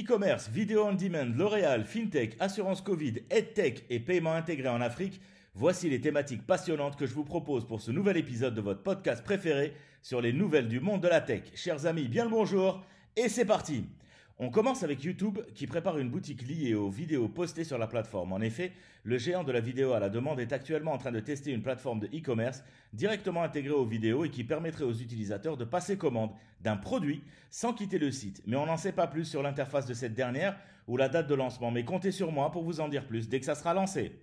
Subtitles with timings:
[0.00, 5.20] e-commerce, vidéo on demand, L'Oréal, FinTech, assurance Covid, EdTech et paiement intégré en Afrique,
[5.54, 9.22] voici les thématiques passionnantes que je vous propose pour ce nouvel épisode de votre podcast
[9.22, 11.42] préféré sur les nouvelles du monde de la tech.
[11.54, 12.82] Chers amis, bien le bonjour
[13.16, 13.84] et c'est parti
[14.42, 18.32] on commence avec YouTube qui prépare une boutique liée aux vidéos postées sur la plateforme.
[18.32, 18.72] En effet,
[19.04, 21.60] le géant de la vidéo à la demande est actuellement en train de tester une
[21.60, 22.64] plateforme de e-commerce
[22.94, 26.30] directement intégrée aux vidéos et qui permettrait aux utilisateurs de passer commande
[26.62, 28.42] d'un produit sans quitter le site.
[28.46, 30.56] Mais on n'en sait pas plus sur l'interface de cette dernière
[30.88, 31.70] ou la date de lancement.
[31.70, 34.22] Mais comptez sur moi pour vous en dire plus dès que ça sera lancé.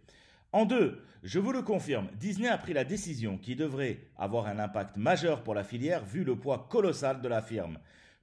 [0.52, 4.58] En deux, je vous le confirme, Disney a pris la décision qui devrait avoir un
[4.58, 7.78] impact majeur pour la filière vu le poids colossal de la firme.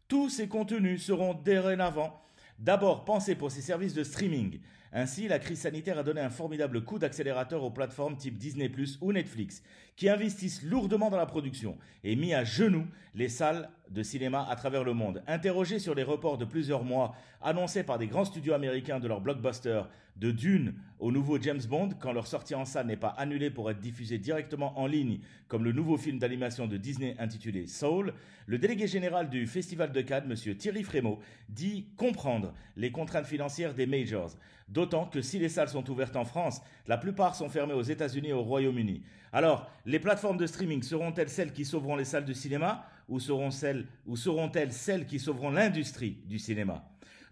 [0.08, 2.20] Tous ces contenus seront dorénavant
[2.58, 4.60] d'abord pensés pour ses services de streaming.
[4.96, 8.68] Ainsi, la crise sanitaire a donné un formidable coup d'accélérateur aux plateformes type Disney⁇
[9.00, 9.60] ou Netflix,
[9.96, 12.86] qui investissent lourdement dans la production et mis à genoux
[13.16, 15.24] les salles de cinéma à travers le monde.
[15.26, 19.20] Interrogés sur les reports de plusieurs mois annoncés par des grands studios américains de leur
[19.20, 19.82] blockbuster,
[20.16, 23.70] de Dune au nouveau James Bond, quand leur sortie en salle n'est pas annulée pour
[23.70, 28.14] être diffusée directement en ligne, comme le nouveau film d'animation de Disney intitulé Soul,
[28.46, 30.54] le délégué général du Festival de Cannes, M.
[30.56, 34.36] Thierry Frémaux, dit comprendre les contraintes financières des majors,
[34.84, 38.28] d'autant que si les salles sont ouvertes en France, la plupart sont fermées aux États-Unis
[38.28, 39.02] et au Royaume-Uni.
[39.32, 43.86] Alors, les plateformes de streaming seront-elles celles qui sauveront les salles de cinéma ou seront-elles
[44.14, 46.84] seront celles qui sauveront l'industrie du cinéma?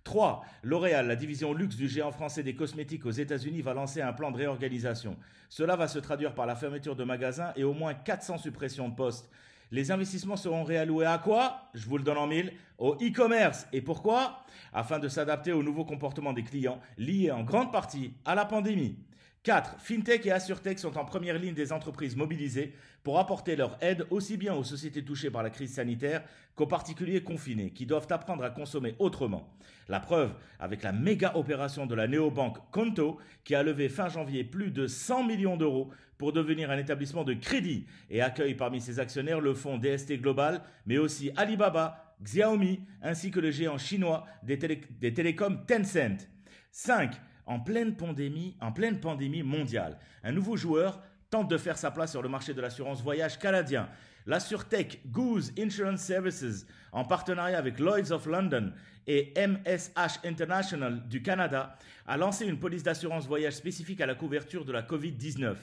[0.05, 0.45] 3.
[0.63, 4.31] L'Oréal, la division luxe du géant français des cosmétiques aux États-Unis, va lancer un plan
[4.31, 5.17] de réorganisation.
[5.51, 8.95] Cela va se traduire par la fermeture de magasins et au moins 400 suppressions de
[8.95, 9.31] postes.
[9.73, 11.71] Les investissements seront réalloués à quoi?
[11.73, 12.53] Je vous le donne en mille.
[12.77, 13.67] Au e-commerce.
[13.73, 14.45] Et pourquoi?
[14.75, 18.99] Afin de s'adapter aux nouveaux comportements des clients liés en grande partie à la pandémie.
[19.45, 19.81] 4.
[19.81, 24.37] FinTech et AssureTech sont en première ligne des entreprises mobilisées pour apporter leur aide aussi
[24.37, 26.23] bien aux sociétés touchées par la crise sanitaire
[26.55, 29.49] qu'aux particuliers confinés qui doivent apprendre à consommer autrement.
[29.89, 34.45] La preuve avec la méga opération de la néobanque Conto qui a levé fin janvier
[34.45, 35.91] plus de 100 millions d'euros
[36.23, 40.63] pour devenir un établissement de crédit et accueille parmi ses actionnaires le fonds DST Global
[40.87, 46.29] mais aussi Alibaba, Xiaomi ainsi que le géant chinois des, télécoms Tencent.
[46.71, 49.99] 5 en pleine pandémie, en pleine pandémie mondiale.
[50.23, 53.89] Un nouveau joueur tente de faire sa place sur le marché de l'assurance voyage canadien.
[54.25, 58.71] La Surtech Goose Insurance Services, en partenariat avec Lloyds of London
[59.09, 64.65] et MSH International du Canada, a lancé une police d'assurance voyage spécifique à la couverture
[64.65, 65.57] de la Covid-19.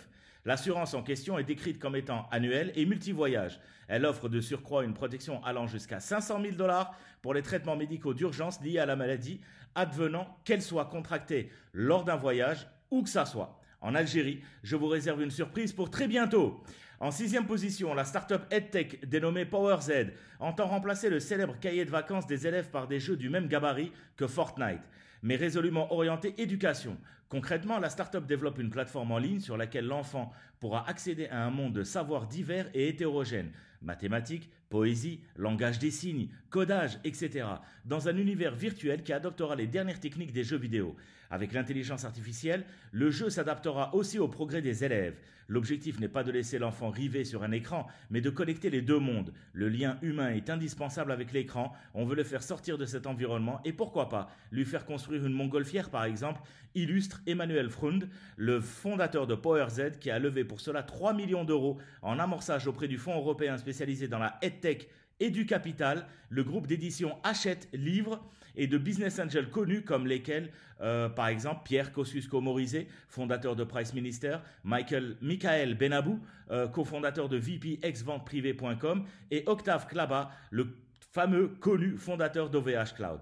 [0.45, 3.59] L'assurance en question est décrite comme étant annuelle et multivoyage.
[3.87, 8.13] Elle offre de surcroît une protection allant jusqu'à 500 000 dollars pour les traitements médicaux
[8.13, 9.41] d'urgence liés à la maladie,
[9.75, 13.59] advenant qu'elle soit contractée lors d'un voyage, où que ça soit.
[13.81, 16.61] En Algérie, je vous réserve une surprise pour très bientôt.
[17.01, 20.07] En sixième position, la startup EdTech dénommée PowerZ
[20.39, 23.93] entend remplacer le célèbre cahier de vacances des élèves par des jeux du même gabarit
[24.17, 24.81] que Fortnite,
[25.21, 26.97] mais résolument orienté éducation.
[27.29, 31.51] Concrètement, la startup développe une plateforme en ligne sur laquelle l'enfant pourra accéder à un
[31.51, 33.51] monde de savoirs divers et hétérogènes,
[33.83, 37.45] mathématiques, poésie, langage des signes, codage, etc.,
[37.85, 40.95] dans un univers virtuel qui adoptera les dernières techniques des jeux vidéo.
[41.29, 45.19] Avec l'intelligence artificielle, le jeu s'adaptera aussi au progrès des élèves.
[45.47, 48.99] L'objectif n'est pas de laisser l'enfant rivé sur un écran, mais de connecter les deux
[48.99, 49.33] mondes.
[49.53, 53.59] Le lien humain est indispensable avec l'écran, on veut le faire sortir de cet environnement
[53.65, 56.41] et pourquoi pas lui faire construire une montgolfière par exemple,
[56.75, 61.77] illustre Emmanuel Frund, le fondateur de PowerZ qui a levé pour cela 3 millions d'euros
[62.01, 66.67] en amorçage auprès du Fonds européen spécialisé dans la EdTech et du capital, le groupe
[66.67, 68.23] d'édition Achète Livres
[68.55, 73.93] et de business angels connus comme lesquels, euh, par exemple, Pierre Kosciusko-Morizet, fondateur de Price
[73.93, 76.19] Minister, Michael, Michael Benabou,
[76.51, 80.75] euh, cofondateur de VPXVentePrivé.com et Octave Klaba, le
[81.11, 83.19] fameux connu fondateur d'OVH Cloud.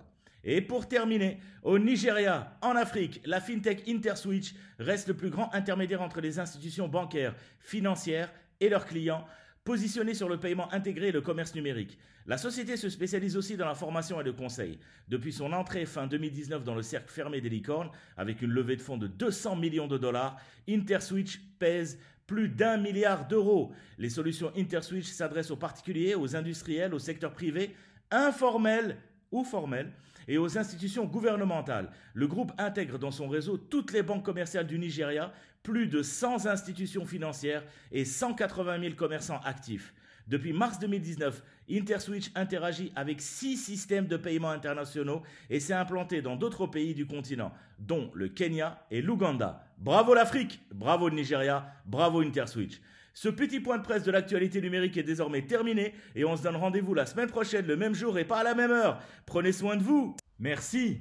[0.48, 6.02] Et pour terminer, au Nigeria, en Afrique, la fintech InterSwitch reste le plus grand intermédiaire
[6.02, 9.26] entre les institutions bancaires, financières et leurs clients
[9.68, 13.66] Positionnée sur le paiement intégré et le commerce numérique, la société se spécialise aussi dans
[13.66, 14.80] la formation et le conseil.
[15.10, 18.82] Depuis son entrée fin 2019 dans le cercle fermé des licornes, avec une levée de
[18.82, 20.40] fonds de 200 millions de dollars,
[20.70, 23.74] InterSwitch pèse plus d'un milliard d'euros.
[23.98, 27.76] Les solutions InterSwitch s'adressent aux particuliers, aux industriels, au secteur privé,
[28.10, 28.96] informel
[29.34, 29.92] ou formel,
[30.28, 31.92] et aux institutions gouvernementales.
[32.14, 35.32] Le groupe intègre dans son réseau toutes les banques commerciales du Nigeria,
[35.64, 39.94] plus de 100 institutions financières et 180 000 commerçants actifs.
[40.28, 41.42] Depuis mars 2019,
[41.72, 47.08] InterSwitch interagit avec six systèmes de paiement internationaux et s'est implanté dans d'autres pays du
[47.08, 49.66] continent, dont le Kenya et l'Ouganda.
[49.78, 52.82] Bravo l'Afrique, bravo le Nigeria, bravo InterSwitch.
[53.20, 56.56] Ce petit point de presse de l'actualité numérique est désormais terminé et on se donne
[56.56, 59.02] rendez-vous la semaine prochaine, le même jour et pas à la même heure.
[59.26, 60.16] Prenez soin de vous.
[60.38, 61.00] Merci.